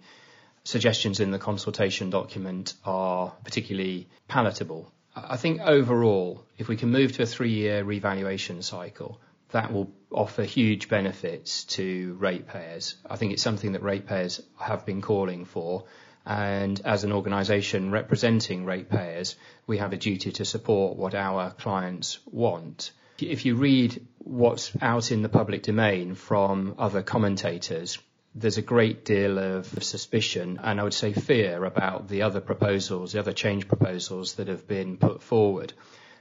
suggestions 0.62 1.20
in 1.20 1.30
the 1.30 1.38
consultation 1.38 2.10
document 2.10 2.74
are 2.84 3.32
particularly 3.44 4.06
palatable. 4.28 4.92
I 5.16 5.38
think 5.38 5.62
overall, 5.62 6.44
if 6.58 6.68
we 6.68 6.76
can 6.76 6.90
move 6.90 7.12
to 7.12 7.22
a 7.22 7.26
three-year 7.26 7.82
revaluation 7.82 8.60
cycle, 8.60 9.22
that 9.52 9.72
will 9.72 9.90
offer 10.12 10.42
huge 10.42 10.90
benefits 10.90 11.64
to 11.76 12.14
ratepayers. 12.20 12.94
I 13.08 13.16
think 13.16 13.32
it's 13.32 13.42
something 13.42 13.72
that 13.72 13.82
ratepayers 13.82 14.42
have 14.58 14.84
been 14.84 15.00
calling 15.00 15.46
for. 15.46 15.84
And 16.26 16.78
as 16.84 17.04
an 17.04 17.12
organisation 17.12 17.90
representing 17.90 18.66
ratepayers, 18.66 19.36
we 19.66 19.78
have 19.78 19.94
a 19.94 19.96
duty 19.96 20.32
to 20.32 20.44
support 20.44 20.98
what 20.98 21.14
our 21.14 21.52
clients 21.52 22.18
want. 22.26 22.90
If 23.20 23.44
you 23.44 23.56
read 23.56 24.06
what's 24.18 24.70
out 24.80 25.10
in 25.10 25.22
the 25.22 25.28
public 25.28 25.64
domain 25.64 26.14
from 26.14 26.76
other 26.78 27.02
commentators, 27.02 27.98
there's 28.32 28.58
a 28.58 28.62
great 28.62 29.04
deal 29.04 29.38
of 29.38 29.66
suspicion 29.82 30.60
and 30.62 30.78
I 30.78 30.84
would 30.84 30.94
say 30.94 31.12
fear 31.12 31.64
about 31.64 32.06
the 32.08 32.22
other 32.22 32.40
proposals, 32.40 33.12
the 33.12 33.18
other 33.18 33.32
change 33.32 33.66
proposals 33.66 34.34
that 34.34 34.46
have 34.46 34.68
been 34.68 34.98
put 34.98 35.20
forward. 35.20 35.72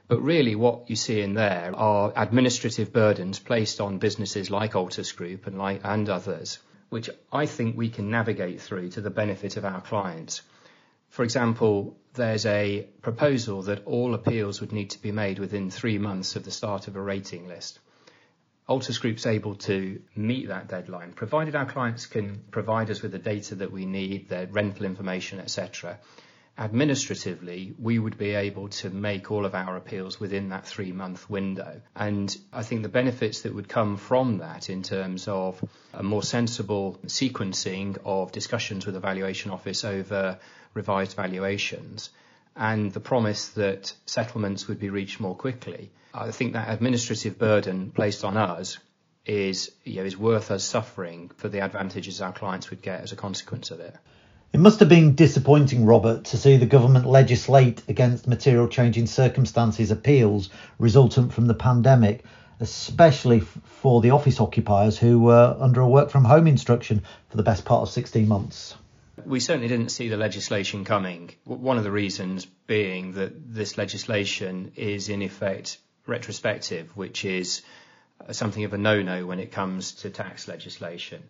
But 0.07 0.21
really 0.21 0.55
what 0.55 0.89
you 0.89 0.95
see 0.95 1.21
in 1.21 1.35
there 1.35 1.71
are 1.75 2.13
administrative 2.15 2.91
burdens 2.91 3.37
placed 3.37 3.79
on 3.79 3.99
businesses 3.99 4.49
like 4.49 4.73
Altus 4.73 5.15
Group 5.15 5.45
and 5.45 5.59
like 5.59 5.81
and 5.83 6.09
others, 6.09 6.57
which 6.89 7.11
I 7.31 7.45
think 7.45 7.77
we 7.77 7.89
can 7.89 8.09
navigate 8.09 8.59
through 8.59 8.89
to 8.91 9.01
the 9.01 9.11
benefit 9.11 9.55
of 9.55 9.65
our 9.65 9.81
clients. 9.81 10.41
For 11.09 11.23
example, 11.23 11.95
there's 12.17 12.45
a 12.45 12.87
proposal 13.01 13.61
that 13.63 13.85
all 13.85 14.13
appeals 14.13 14.59
would 14.59 14.73
need 14.73 14.89
to 14.89 15.01
be 15.01 15.11
made 15.11 15.39
within 15.39 15.71
three 15.71 15.97
months 15.97 16.35
of 16.35 16.43
the 16.43 16.51
start 16.51 16.87
of 16.87 16.95
a 16.95 17.01
rating 17.01 17.47
list. 17.47 17.79
Altus 18.67 18.99
Group's 18.99 19.25
able 19.25 19.55
to 19.55 20.01
meet 20.15 20.49
that 20.49 20.67
deadline, 20.67 21.13
provided 21.13 21.55
our 21.55 21.65
clients 21.65 22.05
can 22.05 22.43
provide 22.51 22.89
us 22.89 23.01
with 23.01 23.13
the 23.13 23.19
data 23.19 23.55
that 23.55 23.71
we 23.71 23.85
need, 23.85 24.27
their 24.27 24.47
rental 24.47 24.85
information, 24.85 25.39
etc. 25.39 25.99
Administratively, 26.59 27.75
we 27.77 27.99
would 27.99 28.17
be 28.17 28.31
able 28.31 28.67
to 28.67 28.89
make 28.89 29.29
all 29.29 29.45
of 29.45 29.53
our 29.53 29.77
appeals 29.77 30.19
within 30.19 30.49
that 30.49 30.65
three-month 30.65 31.29
window. 31.29 31.81
And 31.95 32.35
I 32.51 32.63
think 32.63 32.81
the 32.81 32.89
benefits 32.89 33.41
that 33.41 33.53
would 33.53 33.69
come 33.69 33.97
from 33.97 34.39
that 34.39 34.69
in 34.69 34.81
terms 34.81 35.27
of 35.27 35.63
a 35.93 36.01
more 36.01 36.23
sensible 36.23 36.97
sequencing 37.05 37.99
of 38.03 38.31
discussions 38.31 38.87
with 38.87 38.95
the 38.95 38.99
valuation 38.99 39.51
office 39.51 39.85
over 39.85 40.39
revised 40.73 41.15
valuations 41.15 42.09
and 42.55 42.91
the 42.91 42.99
promise 42.99 43.49
that 43.49 43.93
settlements 44.07 44.67
would 44.67 44.79
be 44.79 44.89
reached 44.89 45.19
more 45.19 45.35
quickly. 45.35 45.91
I 46.13 46.31
think 46.31 46.53
that 46.53 46.73
administrative 46.73 47.37
burden 47.37 47.91
placed 47.91 48.25
on 48.25 48.35
us 48.35 48.79
is, 49.27 49.71
you 49.83 49.97
know, 49.97 50.05
is 50.05 50.17
worth 50.17 50.49
us 50.49 50.63
suffering 50.63 51.29
for 51.37 51.49
the 51.49 51.59
advantages 51.59 52.21
our 52.21 52.31
clients 52.33 52.71
would 52.71 52.81
get 52.81 53.01
as 53.01 53.11
a 53.11 53.15
consequence 53.15 53.69
of 53.69 53.79
it. 53.79 53.95
It 54.53 54.59
must 54.61 54.79
have 54.79 54.89
been 54.89 55.13
disappointing, 55.13 55.85
Robert, 55.85 56.23
to 56.25 56.37
see 56.37 56.55
the 56.55 56.65
government 56.65 57.05
legislate 57.05 57.83
against 57.89 58.27
material 58.27 58.67
change 58.67 58.97
in 58.97 59.05
circumstances 59.05 59.91
appeals 59.91 60.49
resultant 60.79 61.33
from 61.33 61.47
the 61.47 61.53
pandemic, 61.53 62.23
especially 62.59 63.41
for 63.41 64.01
the 64.01 64.11
office 64.11 64.39
occupiers 64.39 64.97
who 64.97 65.19
were 65.19 65.55
under 65.59 65.81
a 65.81 65.87
work 65.87 66.09
from 66.09 66.23
home 66.23 66.47
instruction 66.47 67.03
for 67.29 67.37
the 67.37 67.43
best 67.43 67.65
part 67.65 67.81
of 67.81 67.89
16 67.89 68.27
months. 68.27 68.75
We 69.25 69.41
certainly 69.41 69.67
didn't 69.67 69.89
see 69.89 70.07
the 70.07 70.17
legislation 70.17 70.85
coming. 70.85 71.31
One 71.43 71.77
of 71.77 71.83
the 71.83 71.91
reasons 71.91 72.45
being 72.45 73.13
that 73.13 73.53
this 73.53 73.77
legislation 73.77 74.71
is 74.75 75.09
in 75.09 75.21
effect 75.21 75.77
retrospective, 76.05 76.95
which 76.95 77.25
is 77.25 77.63
uh, 78.25 78.31
something 78.31 78.63
of 78.63 78.73
a 78.73 78.77
no-no 78.77 79.25
when 79.25 79.39
it 79.39 79.51
comes 79.51 79.91
to 79.91 80.09
tax 80.09 80.47
legislation. 80.47 81.21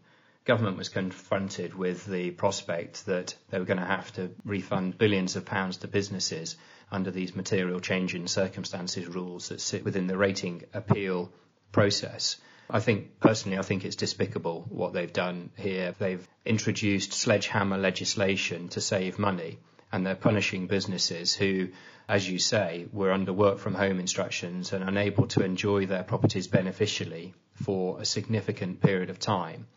Government 0.47 0.77
was 0.77 0.87
confronted 0.87 1.73
with 1.73 2.05
the 2.05 2.31
prospect 2.31 3.05
that 3.07 3.35
they 3.49 3.59
were 3.59 3.65
going 3.65 3.81
to 3.81 3.85
have 3.85 4.13
to 4.13 4.31
refund 4.45 4.97
billions 4.97 5.35
of 5.35 5.43
pounds 5.43 5.75
to 5.79 5.89
businesses 5.89 6.55
under 6.89 7.11
these 7.11 7.35
material 7.35 7.81
change 7.81 8.15
in 8.15 8.27
circumstances 8.27 9.09
rules 9.09 9.49
that 9.49 9.59
sit 9.59 9.83
within 9.83 10.07
the 10.07 10.17
rating 10.17 10.63
appeal 10.73 11.33
process. 11.73 12.37
I 12.69 12.79
think 12.79 13.19
personally, 13.19 13.57
I 13.57 13.61
think 13.61 13.83
it's 13.83 13.97
despicable 13.97 14.65
what 14.69 14.93
they've 14.93 15.11
done 15.11 15.49
here. 15.57 15.93
They've 15.99 16.25
introduced 16.45 17.11
sledgehammer 17.11 17.77
legislation 17.77 18.69
to 18.69 18.79
save 18.79 19.19
money, 19.19 19.59
and 19.91 20.07
they're 20.07 20.15
punishing 20.15 20.67
businesses 20.67 21.35
who, 21.35 21.71
as 22.07 22.29
you 22.29 22.39
say, 22.39 22.87
were 22.93 23.11
under 23.11 23.33
work 23.33 23.59
from 23.59 23.75
home 23.75 23.99
instructions 23.99 24.71
and 24.71 24.81
unable 24.81 25.27
to 25.27 25.43
enjoy 25.43 25.87
their 25.87 26.03
properties 26.03 26.47
beneficially 26.47 27.33
for 27.55 27.99
a 27.99 28.05
significant 28.05 28.79
period 28.79 29.09
of 29.09 29.19
time. 29.19 29.67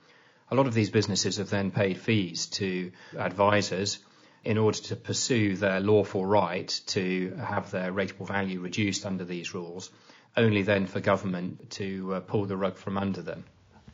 A 0.51 0.55
lot 0.55 0.67
of 0.67 0.75
these 0.75 0.91
businesses 0.91 1.37
have 1.37 1.51
then 1.51 1.71
paid 1.71 1.99
fees 1.99 2.47
to 2.47 2.91
advisors 3.17 3.99
in 4.45 4.59
order 4.59 4.79
to 4.79 4.97
pursue 4.97 5.57
their 5.57 5.81
lawful 5.81 6.25
right 6.25 6.69
to 6.87 7.37
have 7.39 7.71
their 7.71 7.93
rateable 7.93 8.27
value 8.27 8.61
reduced 8.61 9.07
under 9.07 9.25
these 9.25 9.55
rules 9.55 9.91
only 10.37 10.63
then 10.63 10.87
for 10.87 11.01
government 11.01 11.71
to 11.71 12.15
uh, 12.15 12.21
pull 12.21 12.47
the 12.47 12.57
rug 12.57 12.77
from 12.77 12.97
under 12.97 13.23
them. 13.23 13.45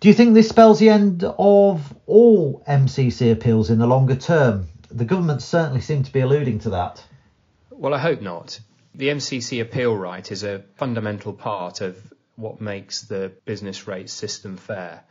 Do 0.01 0.09
you 0.09 0.15
think 0.15 0.35
this 0.35 0.49
spells 0.49 0.79
the 0.79 0.91
end 0.91 1.25
of 1.25 1.97
all 2.07 2.63
MCC 2.69 3.33
appeals 3.33 3.71
in 3.71 3.79
the 3.79 3.87
longer 3.87 4.17
term? 4.17 4.69
The 4.91 5.05
government 5.05 5.43
certainly 5.43 5.81
seem 5.81 6.03
to 6.03 6.13
be 6.13 6.21
alluding 6.21 6.61
to 6.61 6.71
that. 6.71 7.03
Well, 7.71 7.95
I 7.95 7.99
hope 7.99 8.21
not. 8.21 8.61
The 8.95 9.09
MCC 9.09 9.61
appeal 9.61 9.97
right 9.97 10.31
is 10.31 10.43
a 10.43 10.65
fundamental 10.77 11.33
part 11.33 11.81
of 11.81 11.97
what 12.37 12.61
makes 12.61 13.03
the 13.03 13.33
business 13.47 13.87
rate 13.87 14.11
system 14.11 14.57
fair. 14.57 15.03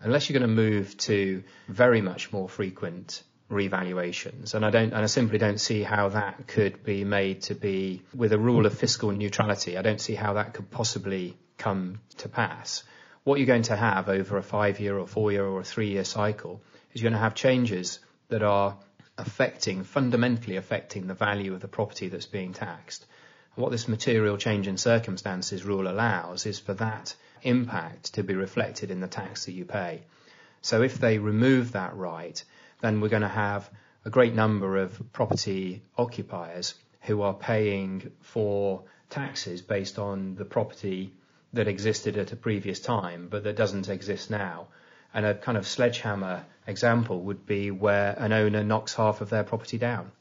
Unless 0.00 0.28
you're 0.28 0.38
going 0.38 0.48
to 0.48 0.54
move 0.54 0.96
to 0.98 1.42
very 1.68 2.00
much 2.00 2.32
more 2.32 2.48
frequent 2.48 3.22
revaluations. 3.50 4.54
And 4.54 4.64
I 4.64 4.70
don't, 4.70 4.92
and 4.92 5.02
I 5.02 5.06
simply 5.06 5.38
don't 5.38 5.60
see 5.60 5.82
how 5.82 6.10
that 6.10 6.46
could 6.46 6.84
be 6.84 7.04
made 7.04 7.42
to 7.42 7.54
be 7.54 8.02
with 8.14 8.32
a 8.32 8.38
rule 8.38 8.64
of 8.64 8.78
fiscal 8.78 9.10
neutrality. 9.10 9.76
I 9.76 9.82
don't 9.82 10.00
see 10.00 10.14
how 10.14 10.34
that 10.34 10.54
could 10.54 10.70
possibly 10.70 11.36
come 11.58 12.00
to 12.18 12.28
pass. 12.28 12.84
What 13.24 13.38
you're 13.38 13.46
going 13.46 13.62
to 13.62 13.76
have 13.76 14.08
over 14.08 14.38
a 14.38 14.42
five 14.42 14.80
year 14.80 14.96
or 14.96 15.06
four 15.06 15.32
year 15.32 15.44
or 15.44 15.62
three 15.62 15.90
year 15.90 16.04
cycle 16.04 16.62
is 16.92 17.02
you're 17.02 17.10
going 17.10 17.18
to 17.18 17.24
have 17.24 17.34
changes 17.34 17.98
that 18.28 18.42
are 18.42 18.78
affecting, 19.18 19.84
fundamentally 19.84 20.56
affecting 20.56 21.06
the 21.06 21.14
value 21.14 21.52
of 21.52 21.60
the 21.60 21.68
property 21.68 22.08
that's 22.08 22.26
being 22.26 22.54
taxed. 22.54 23.04
And 23.54 23.62
what 23.62 23.72
this 23.72 23.88
material 23.88 24.38
change 24.38 24.68
in 24.68 24.78
circumstances 24.78 25.64
rule 25.64 25.88
allows 25.88 26.46
is 26.46 26.58
for 26.58 26.74
that 26.74 27.14
impact 27.42 28.14
to 28.14 28.22
be 28.22 28.34
reflected 28.34 28.90
in 28.90 29.00
the 29.00 29.08
tax 29.08 29.46
that 29.46 29.52
you 29.52 29.64
pay. 29.64 30.02
So 30.62 30.82
if 30.82 30.98
they 30.98 31.18
remove 31.18 31.72
that 31.72 31.96
right, 31.96 32.42
then 32.80 33.00
we're 33.00 33.08
going 33.08 33.22
to 33.22 33.28
have 33.28 33.70
a 34.04 34.10
great 34.10 34.34
number 34.34 34.78
of 34.78 35.12
property 35.12 35.82
occupiers 35.96 36.74
who 37.02 37.22
are 37.22 37.34
paying 37.34 38.10
for 38.20 38.82
taxes 39.08 39.62
based 39.62 39.98
on 39.98 40.36
the 40.36 40.44
property 40.44 41.12
that 41.52 41.68
existed 41.68 42.16
at 42.16 42.32
a 42.32 42.36
previous 42.36 42.78
time 42.78 43.28
but 43.28 43.44
that 43.44 43.56
doesn't 43.56 43.88
exist 43.88 44.30
now. 44.30 44.68
And 45.12 45.26
a 45.26 45.34
kind 45.34 45.58
of 45.58 45.66
sledgehammer 45.66 46.44
example 46.66 47.20
would 47.22 47.44
be 47.44 47.70
where 47.70 48.14
an 48.16 48.32
owner 48.32 48.62
knocks 48.62 48.94
half 48.94 49.20
of 49.20 49.30
their 49.30 49.42
property 49.42 49.76
down. 49.76 50.12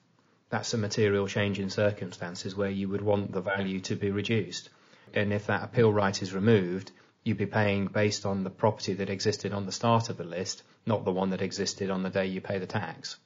That's 0.50 0.74
a 0.74 0.78
material 0.78 1.28
change 1.28 1.60
in 1.60 1.70
circumstances 1.70 2.56
where 2.56 2.72
you 2.72 2.90
would 2.90 3.02
want 3.02 3.32
the 3.32 3.42
value 3.42 3.82
to 3.82 3.96
be 3.96 4.10
reduced. 4.10 4.70
And 5.14 5.32
if 5.32 5.46
that 5.46 5.64
appeal 5.64 5.94
right 5.94 6.20
is 6.20 6.34
removed, 6.34 6.92
you'd 7.24 7.38
be 7.38 7.46
paying 7.46 7.88
based 7.88 8.26
on 8.26 8.44
the 8.44 8.50
property 8.50 8.94
that 8.94 9.10
existed 9.10 9.54
on 9.54 9.66
the 9.66 9.72
start 9.72 10.10
of 10.10 10.18
the 10.18 10.24
list, 10.24 10.64
not 10.86 11.06
the 11.06 11.12
one 11.12 11.30
that 11.30 11.42
existed 11.42 11.90
on 11.90 12.04
the 12.04 12.10
day 12.10 12.26
you 12.26 12.42
pay 12.42 12.58
the 12.58 12.66
tax. 12.66 13.18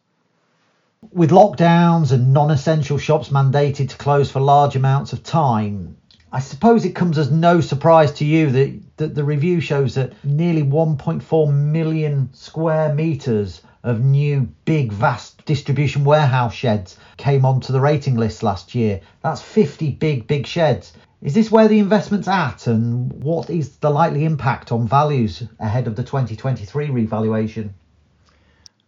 With 1.11 1.31
lockdowns 1.31 2.11
and 2.11 2.33
non 2.33 2.49
essential 2.49 2.97
shops 2.97 3.29
mandated 3.29 3.89
to 3.89 3.97
close 3.97 4.31
for 4.31 4.39
large 4.39 4.75
amounts 4.75 5.13
of 5.13 5.23
time, 5.23 5.97
I 6.31 6.39
suppose 6.39 6.83
it 6.83 6.95
comes 6.95 7.17
as 7.17 7.29
no 7.29 7.61
surprise 7.61 8.13
to 8.13 8.25
you 8.25 8.49
that, 8.51 8.81
that 8.97 9.15
the 9.15 9.23
review 9.23 9.59
shows 9.59 9.95
that 9.95 10.13
nearly 10.23 10.63
1.4 10.63 11.53
million 11.53 12.29
square 12.33 12.93
metres 12.93 13.61
of 13.83 13.99
new 13.99 14.49
big 14.65 14.91
vast 14.91 15.45
distribution 15.45 16.05
warehouse 16.05 16.53
sheds 16.53 16.97
came 17.17 17.45
onto 17.45 17.73
the 17.73 17.81
rating 17.81 18.15
list 18.15 18.41
last 18.41 18.73
year. 18.73 19.01
That's 19.21 19.41
50 19.41 19.91
big, 19.91 20.25
big 20.25 20.47
sheds. 20.47 20.93
Is 21.23 21.33
this 21.33 21.49
where 21.49 21.69
the 21.69 21.79
investment's 21.79 22.27
at, 22.27 22.67
and 22.67 23.23
what 23.23 23.49
is 23.49 23.77
the 23.77 23.89
likely 23.89 24.25
impact 24.25 24.73
on 24.73 24.89
values 24.89 25.41
ahead 25.57 25.87
of 25.87 25.95
the 25.95 26.03
2023 26.03 26.89
revaluation? 26.89 27.75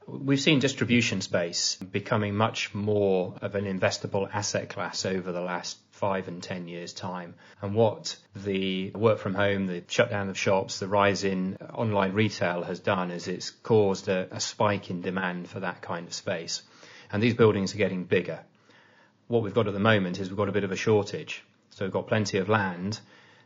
We've 0.05 0.41
seen 0.41 0.59
distribution 0.59 1.21
space 1.21 1.77
becoming 1.77 2.35
much 2.35 2.75
more 2.75 3.35
of 3.41 3.55
an 3.55 3.63
investable 3.63 4.29
asset 4.29 4.67
class 4.67 5.05
over 5.05 5.31
the 5.31 5.39
last 5.39 5.77
five 5.91 6.27
and 6.27 6.43
ten 6.43 6.67
years' 6.67 6.91
time. 6.91 7.35
And 7.61 7.73
what 7.73 8.17
the 8.35 8.91
work 8.91 9.19
from 9.19 9.33
home, 9.33 9.65
the 9.65 9.85
shutdown 9.87 10.27
of 10.27 10.37
shops, 10.37 10.79
the 10.79 10.89
rise 10.89 11.23
in 11.23 11.55
online 11.73 12.11
retail 12.11 12.63
has 12.63 12.81
done 12.81 13.11
is 13.11 13.29
it's 13.29 13.49
caused 13.49 14.09
a, 14.09 14.27
a 14.29 14.41
spike 14.41 14.89
in 14.89 14.99
demand 14.99 15.47
for 15.47 15.61
that 15.61 15.81
kind 15.81 16.05
of 16.05 16.13
space. 16.13 16.63
And 17.13 17.23
these 17.23 17.33
buildings 17.33 17.73
are 17.73 17.77
getting 17.77 18.03
bigger. 18.03 18.41
What 19.29 19.41
we've 19.41 19.53
got 19.53 19.67
at 19.67 19.73
the 19.73 19.79
moment 19.79 20.19
is 20.19 20.27
we've 20.27 20.37
got 20.37 20.49
a 20.49 20.51
bit 20.59 20.65
of 20.65 20.73
a 20.73 20.75
shortage. 20.75 21.41
So 21.75 21.83
we've 21.83 21.91
got 21.91 22.07
plenty 22.07 22.37
of 22.37 22.47
land 22.47 23.01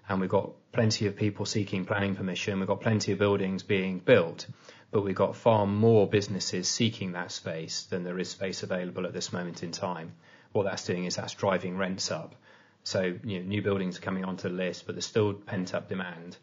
and 0.07 0.21
we've 0.21 0.29
got 0.29 0.51
plenty 0.71 1.07
of 1.07 1.15
people 1.15 1.48
seeking 1.48 1.86
planning 1.86 2.15
permission. 2.15 2.59
We've 2.59 2.67
got 2.67 2.79
plenty 2.79 3.12
of 3.12 3.17
buildings 3.17 3.63
being 3.63 3.98
built, 3.98 4.45
but 4.91 5.01
we've 5.01 5.15
got 5.15 5.36
far 5.36 5.65
more 5.65 6.07
businesses 6.07 6.67
seeking 6.67 7.13
that 7.13 7.31
space 7.31 7.86
than 7.86 8.03
there 8.03 8.19
is 8.19 8.29
space 8.29 8.62
available 8.62 9.07
at 9.07 9.13
this 9.13 9.33
moment 9.33 9.63
in 9.63 9.71
time. 9.71 10.13
What 10.51 10.65
that's 10.65 10.86
doing 10.86 11.05
is 11.05 11.15
that's 11.15 11.33
driving 11.33 11.75
rents 11.75 12.12
up. 12.12 12.36
So 12.83 13.15
you 13.24 13.39
know, 13.39 13.45
new 13.48 13.63
buildings 13.63 13.98
are 13.98 14.01
coming 14.01 14.25
onto 14.25 14.48
the 14.48 14.53
list, 14.53 14.86
but 14.86 14.93
there's 14.93 15.07
still 15.07 15.33
pent 15.33 15.74
up 15.74 15.89
demand. 15.89 16.38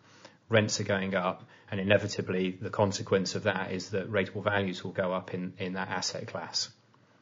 Rents 0.48 0.80
are 0.80 0.84
going 0.84 1.14
up, 1.14 1.44
and 1.70 1.78
inevitably 1.78 2.50
the 2.60 2.70
consequence 2.70 3.36
of 3.36 3.44
that 3.44 3.70
is 3.70 3.90
that 3.90 4.10
rateable 4.10 4.42
values 4.42 4.82
will 4.82 4.90
go 4.90 5.12
up 5.12 5.34
in, 5.34 5.52
in 5.58 5.74
that 5.74 5.88
asset 5.88 6.26
class. 6.26 6.68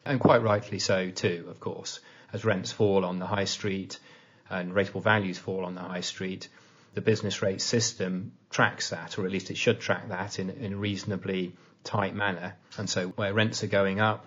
And 0.06 0.18
quite 0.18 0.42
rightly 0.42 0.78
so 0.78 1.10
too, 1.10 1.48
of 1.50 1.60
course. 1.60 2.00
As 2.32 2.46
rents 2.46 2.72
fall 2.72 3.04
on 3.04 3.18
the 3.18 3.26
high 3.26 3.44
street, 3.44 3.98
and 4.50 4.72
rateable 4.72 5.02
values 5.02 5.38
fall 5.38 5.64
on 5.64 5.74
the 5.74 5.80
high 5.80 6.00
street, 6.00 6.48
the 6.94 7.00
business 7.00 7.42
rate 7.42 7.60
system 7.60 8.32
tracks 8.50 8.90
that, 8.90 9.18
or 9.18 9.24
at 9.24 9.32
least 9.32 9.50
it 9.50 9.56
should 9.56 9.80
track 9.80 10.08
that 10.08 10.38
in, 10.38 10.72
a 10.72 10.76
reasonably 10.76 11.54
tight 11.82 12.14
manner. 12.14 12.54
And 12.78 12.88
so 12.88 13.08
where 13.08 13.34
rents 13.34 13.64
are 13.64 13.68
going 13.68 14.00
up, 14.00 14.26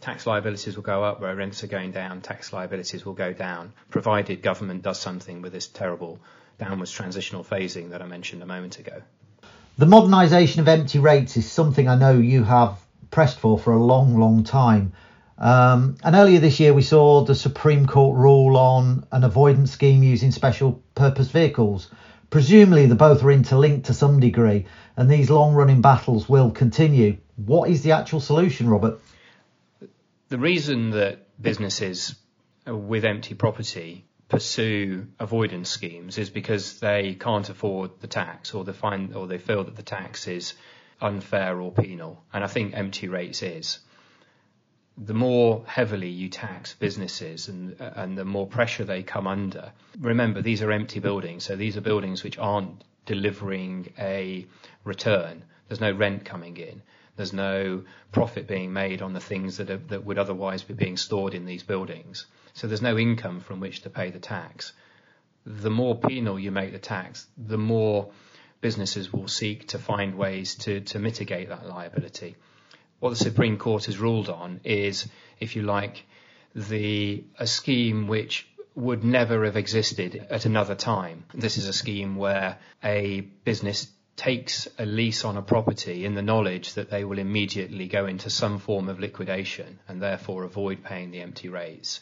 tax 0.00 0.26
liabilities 0.26 0.76
will 0.76 0.82
go 0.82 1.04
up. 1.04 1.20
Where 1.20 1.34
rents 1.34 1.62
are 1.64 1.68
going 1.68 1.92
down, 1.92 2.20
tax 2.20 2.52
liabilities 2.52 3.04
will 3.04 3.14
go 3.14 3.32
down, 3.32 3.72
provided 3.90 4.42
government 4.42 4.82
does 4.82 4.98
something 4.98 5.42
with 5.42 5.52
this 5.52 5.66
terrible 5.66 6.20
downwards 6.58 6.90
transitional 6.90 7.44
phasing 7.44 7.90
that 7.90 8.02
I 8.02 8.06
mentioned 8.06 8.42
a 8.42 8.46
moment 8.46 8.78
ago. 8.78 9.02
The 9.76 9.86
modernisation 9.86 10.58
of 10.58 10.66
empty 10.66 10.98
rates 10.98 11.36
is 11.36 11.50
something 11.50 11.88
I 11.88 11.94
know 11.94 12.18
you 12.18 12.42
have 12.42 12.78
pressed 13.12 13.38
for 13.38 13.58
for 13.58 13.72
a 13.72 13.82
long, 13.82 14.18
long 14.18 14.42
time. 14.42 14.92
Um, 15.38 15.96
and 16.02 16.16
earlier 16.16 16.40
this 16.40 16.58
year, 16.58 16.74
we 16.74 16.82
saw 16.82 17.22
the 17.22 17.34
Supreme 17.34 17.86
Court 17.86 18.16
rule 18.16 18.56
on 18.56 19.06
an 19.12 19.22
avoidance 19.22 19.70
scheme 19.70 20.02
using 20.02 20.32
special 20.32 20.82
purpose 20.94 21.28
vehicles. 21.30 21.90
Presumably, 22.30 22.86
the 22.86 22.96
both 22.96 23.22
are 23.22 23.30
interlinked 23.30 23.86
to 23.86 23.94
some 23.94 24.20
degree, 24.20 24.66
and 24.96 25.10
these 25.10 25.30
long 25.30 25.54
running 25.54 25.80
battles 25.80 26.28
will 26.28 26.50
continue. 26.50 27.18
What 27.36 27.70
is 27.70 27.82
the 27.82 27.92
actual 27.92 28.20
solution, 28.20 28.68
Robert? 28.68 29.00
The 30.28 30.38
reason 30.38 30.90
that 30.90 31.26
businesses 31.40 32.16
with 32.66 33.04
empty 33.04 33.34
property 33.34 34.04
pursue 34.28 35.06
avoidance 35.18 35.70
schemes 35.70 36.18
is 36.18 36.28
because 36.28 36.80
they 36.80 37.14
can't 37.14 37.48
afford 37.48 38.00
the 38.00 38.06
tax 38.06 38.52
or 38.52 38.64
they 38.64 38.72
find 38.72 39.14
or 39.14 39.26
they 39.26 39.38
feel 39.38 39.64
that 39.64 39.76
the 39.76 39.82
tax 39.82 40.28
is 40.28 40.52
unfair 41.00 41.58
or 41.58 41.72
penal. 41.72 42.22
And 42.32 42.44
I 42.44 42.46
think 42.46 42.74
empty 42.74 43.08
rates 43.08 43.42
is. 43.42 43.78
The 45.00 45.14
more 45.14 45.64
heavily 45.66 46.08
you 46.08 46.28
tax 46.28 46.74
businesses 46.74 47.48
and, 47.48 47.80
uh, 47.80 47.92
and 47.94 48.18
the 48.18 48.24
more 48.24 48.46
pressure 48.46 48.84
they 48.84 49.02
come 49.02 49.26
under. 49.26 49.72
Remember, 50.00 50.42
these 50.42 50.62
are 50.62 50.72
empty 50.72 50.98
buildings, 50.98 51.44
so 51.44 51.54
these 51.54 51.76
are 51.76 51.80
buildings 51.80 52.24
which 52.24 52.38
aren't 52.38 52.82
delivering 53.06 53.92
a 53.98 54.46
return. 54.84 55.44
There's 55.68 55.80
no 55.80 55.92
rent 55.92 56.24
coming 56.24 56.56
in. 56.56 56.82
There's 57.16 57.32
no 57.32 57.84
profit 58.12 58.46
being 58.46 58.72
made 58.72 59.02
on 59.02 59.12
the 59.12 59.20
things 59.20 59.56
that, 59.56 59.70
are, 59.70 59.78
that 59.88 60.04
would 60.04 60.18
otherwise 60.18 60.62
be 60.62 60.74
being 60.74 60.96
stored 60.96 61.34
in 61.34 61.46
these 61.46 61.62
buildings. 61.62 62.26
So 62.54 62.66
there's 62.66 62.82
no 62.82 62.98
income 62.98 63.40
from 63.40 63.60
which 63.60 63.82
to 63.82 63.90
pay 63.90 64.10
the 64.10 64.18
tax. 64.18 64.72
The 65.44 65.70
more 65.70 65.96
penal 65.96 66.38
you 66.38 66.50
make 66.50 66.72
the 66.72 66.78
tax, 66.78 67.26
the 67.36 67.58
more 67.58 68.10
businesses 68.60 69.12
will 69.12 69.28
seek 69.28 69.68
to 69.68 69.78
find 69.78 70.16
ways 70.16 70.54
to, 70.56 70.80
to 70.80 70.98
mitigate 70.98 71.48
that 71.48 71.66
liability. 71.66 72.36
What 73.00 73.10
the 73.10 73.16
Supreme 73.16 73.58
Court 73.58 73.84
has 73.84 73.98
ruled 73.98 74.28
on 74.28 74.60
is, 74.64 75.08
if 75.38 75.54
you 75.54 75.62
like, 75.62 76.04
the 76.54 77.24
a 77.38 77.46
scheme 77.46 78.08
which 78.08 78.48
would 78.74 79.04
never 79.04 79.44
have 79.44 79.56
existed 79.56 80.26
at 80.30 80.46
another 80.46 80.74
time. 80.74 81.24
This 81.34 81.58
is 81.58 81.66
a 81.66 81.72
scheme 81.72 82.16
where 82.16 82.58
a 82.82 83.20
business 83.20 83.88
takes 84.16 84.66
a 84.78 84.84
lease 84.84 85.24
on 85.24 85.36
a 85.36 85.42
property 85.42 86.04
in 86.04 86.14
the 86.14 86.22
knowledge 86.22 86.74
that 86.74 86.90
they 86.90 87.04
will 87.04 87.20
immediately 87.20 87.86
go 87.86 88.06
into 88.06 88.30
some 88.30 88.58
form 88.58 88.88
of 88.88 88.98
liquidation 88.98 89.78
and 89.86 90.02
therefore 90.02 90.42
avoid 90.42 90.82
paying 90.82 91.12
the 91.12 91.20
empty 91.20 91.48
rates. 91.48 92.00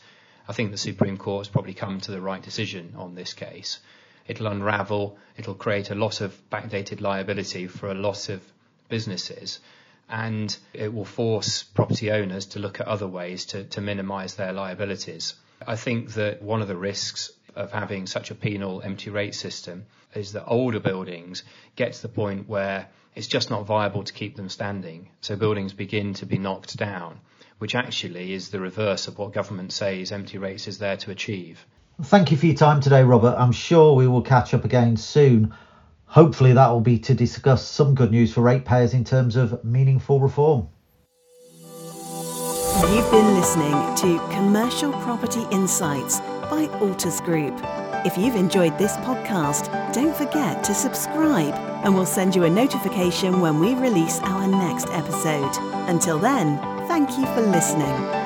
I 0.49 0.55
think 0.55 0.71
the 0.71 0.79
Supreme 0.79 1.19
Court 1.19 1.47
has 1.47 1.53
probably 1.53 1.75
come 1.75 2.01
to 2.01 2.11
the 2.11 2.21
right 2.21 2.43
decision 2.43 2.95
on 2.97 3.15
this 3.15 3.35
case. 3.35 3.81
It'll 4.27 4.47
unravel, 4.47 5.19
it'll 5.37 5.55
create 5.55 5.91
a 5.91 5.95
lot 5.95 6.23
of 6.23 6.35
backdated 6.51 7.01
liability 7.01 7.67
for 7.67 7.91
a 7.91 7.95
lot 7.95 8.29
of 8.31 8.41
businesses, 8.89 9.61
and 10.09 10.57
it 10.73 10.93
will 10.93 11.05
force 11.05 11.63
property 11.63 12.11
owners 12.11 12.47
to 12.47 12.59
look 12.59 12.81
at 12.81 12.87
other 12.87 13.07
ways 13.07 13.47
to, 13.47 13.65
to 13.65 13.81
minimise 13.81 14.35
their 14.35 14.53
liabilities. 14.53 15.35
I 15.67 15.77
think 15.77 16.15
that 16.15 16.43
one 16.43 16.63
of 16.63 16.69
the 16.69 16.77
risks 16.77 17.33
of 17.55 17.73
having 17.73 18.07
such 18.07 18.31
a 18.31 18.35
penal 18.35 18.83
empty 18.83 19.11
rate 19.11 19.35
system 19.35 19.87
is 20.15 20.33
that 20.33 20.47
older 20.47 20.81
buildings 20.81 21.43
get 21.75 21.95
to 21.95 22.03
the 22.03 22.09
point 22.09 22.49
where 22.49 22.89
it's 23.15 23.27
just 23.27 23.51
not 23.51 23.67
viable 23.67 24.05
to 24.05 24.13
keep 24.13 24.37
them 24.37 24.49
standing. 24.49 25.09
So 25.23 25.37
buildings 25.37 25.73
begin 25.73 26.15
to 26.15 26.27
be 26.27 26.39
knocked 26.39 26.77
down 26.77 27.21
which 27.59 27.75
actually 27.75 28.33
is 28.33 28.51
the 28.51 28.61
reverse 28.61 29.09
of 29.09 29.19
what 29.19 29.33
government 29.33 29.73
says 29.73 30.13
empty 30.13 30.39
rates 30.39 30.69
is 30.69 30.79
there 30.79 30.97
to 30.99 31.11
achieve. 31.11 31.65
Thank 32.03 32.31
you 32.31 32.37
for 32.37 32.47
your 32.47 32.55
time 32.55 32.81
today, 32.81 33.03
Robert. 33.03 33.35
I'm 33.39 33.53
sure 33.53 33.95
we 33.95 34.07
will 34.07 34.23
catch 34.23 34.53
up 34.53 34.65
again 34.65 34.97
soon. 34.99 35.55
Hopefully, 36.07 36.53
that 36.53 36.69
will 36.69 36.81
be 36.81 36.99
to 37.01 37.15
discuss 37.15 37.67
some 37.67 37.95
good 37.95 38.11
news 38.11 38.33
for 38.33 38.41
ratepayers 38.41 38.95
in 38.95 39.05
terms 39.05 39.37
of 39.37 39.63
meaningful 39.65 40.21
reform. 40.21 40.69
You've 42.93 43.11
been 43.11 43.35
listening 43.35 43.73
to 43.97 44.19
Commercial 44.31 44.93
Property 44.93 45.43
Insights 45.51 46.21
by 46.51 46.69
Altus 46.81 47.25
Group. 47.25 47.59
If 48.07 48.17
you've 48.17 48.37
enjoyed 48.37 48.79
this 48.79 48.97
podcast, 48.99 49.93
don't 49.93 50.15
forget 50.15 50.63
to 50.65 50.75
subscribe 50.75 51.55
and 51.85 51.95
we'll 51.95 52.07
send 52.07 52.37
you 52.37 52.45
a 52.45 52.51
notification 52.51 53.41
when 53.41 53.59
we 53.59 53.75
release 53.75 54.21
our 54.21 54.47
next 54.47 54.89
episode. 54.91 55.51
Until 55.89 56.19
then, 56.19 56.59
Thank 56.87 57.19
you 57.19 57.27
for 57.35 57.41
listening. 57.41 58.26